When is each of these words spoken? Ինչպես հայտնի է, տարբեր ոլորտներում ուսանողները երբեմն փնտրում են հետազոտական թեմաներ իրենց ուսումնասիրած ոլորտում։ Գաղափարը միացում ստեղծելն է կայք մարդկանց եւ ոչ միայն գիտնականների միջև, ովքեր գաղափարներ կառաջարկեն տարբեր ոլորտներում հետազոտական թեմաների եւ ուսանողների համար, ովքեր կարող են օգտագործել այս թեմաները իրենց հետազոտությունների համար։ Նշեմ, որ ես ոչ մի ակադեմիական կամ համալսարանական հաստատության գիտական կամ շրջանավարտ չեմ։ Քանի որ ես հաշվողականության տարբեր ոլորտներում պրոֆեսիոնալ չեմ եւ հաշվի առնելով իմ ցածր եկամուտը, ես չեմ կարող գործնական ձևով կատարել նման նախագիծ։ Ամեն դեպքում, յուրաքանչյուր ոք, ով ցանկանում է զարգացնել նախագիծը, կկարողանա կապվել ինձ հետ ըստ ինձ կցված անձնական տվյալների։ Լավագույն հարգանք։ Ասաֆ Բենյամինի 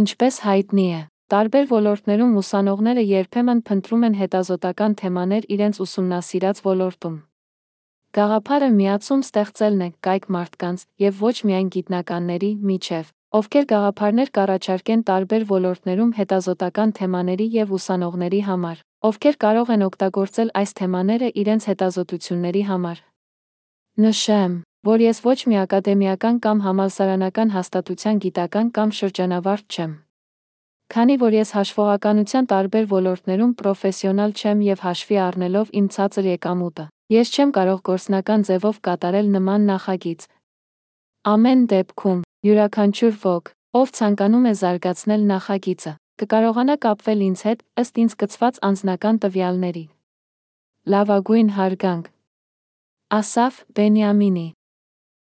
Ինչպես 0.00 0.36
հայտնի 0.46 0.84
է, 0.96 0.98
տարբեր 1.32 1.66
ոլորտներում 1.70 2.36
ուսանողները 2.40 3.02
երբեմն 3.04 3.58
փնտրում 3.68 4.04
են 4.08 4.14
հետազոտական 4.20 4.94
թեմաներ 5.00 5.48
իրենց 5.54 5.80
ուսումնասիրած 5.84 6.62
ոլորտում։ 6.64 7.16
Գաղափարը 8.16 8.68
միացում 8.76 9.24
ստեղծելն 9.26 9.82
է 9.86 9.88
կայք 10.06 10.24
մարդկանց 10.36 10.86
եւ 11.04 11.20
ոչ 11.26 11.34
միայն 11.50 11.68
գիտնականների 11.74 12.50
միջև, 12.70 13.12
ովքեր 13.40 13.68
գաղափարներ 13.74 14.32
կառաջարկեն 14.40 15.04
տարբեր 15.10 15.44
ոլորտներում 15.52 16.14
հետազոտական 16.20 16.96
թեմաների 16.96 17.46
եւ 17.60 17.76
ուսանողների 17.76 18.40
համար, 18.48 18.82
ովքեր 19.10 19.38
կարող 19.44 19.74
են 19.76 19.86
օգտագործել 19.90 20.54
այս 20.64 20.74
թեմաները 20.80 21.28
իրենց 21.44 21.68
հետազոտությունների 21.70 22.64
համար։ 22.72 23.04
Նշեմ, 24.00 24.52
որ 24.80 25.02
ես 25.04 25.18
ոչ 25.20 25.38
մի 25.44 25.56
ակադեմիական 25.60 26.36
կամ 26.40 26.60
համալսարանական 26.64 27.50
հաստատության 27.52 28.20
գիտական 28.24 28.68
կամ 28.76 28.92
շրջանավարտ 28.98 29.64
չեմ։ 29.76 29.90
Քանի 30.90 31.16
որ 31.20 31.34
ես 31.36 31.50
հաշվողականության 31.56 32.46
տարբեր 32.52 32.86
ոլորտներում 32.92 33.52
պրոֆեսիոնալ 33.60 34.32
չեմ 34.40 34.62
եւ 34.66 34.78
հաշվի 34.86 35.18
առնելով 35.26 35.66
իմ 35.80 35.86
ցածր 35.94 36.28
եկամուտը, 36.30 36.84
ես 37.12 37.32
չեմ 37.36 37.50
կարող 37.60 37.80
գործնական 37.90 38.46
ձևով 38.48 38.76
կատարել 38.88 39.28
նման 39.36 39.66
նախագիծ։ 39.70 40.20
Ամեն 41.30 41.60
դեպքում, 41.70 42.22
յուրաքանչյուր 42.48 43.14
ոք, 43.20 43.52
ով 43.80 43.92
ցանկանում 44.00 44.46
է 44.50 44.54
զարգացնել 44.64 45.26
նախագիծը, 45.30 45.92
կկարողանա 46.24 46.76
կապվել 46.84 47.20
ինձ 47.28 47.42
հետ 47.50 47.60
ըստ 47.84 48.00
ինձ 48.00 48.16
կցված 48.24 48.62
անձնական 48.70 49.20
տվյալների։ 49.20 49.84
Լավագույն 50.90 51.52
հարգանք։ 51.60 52.08
Ասաֆ 53.20 53.60
Բենյամինի 53.76 54.48